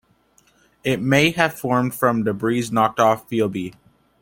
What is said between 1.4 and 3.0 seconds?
formed from debris knocked